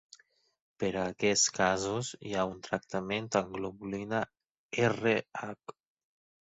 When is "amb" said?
3.43-3.55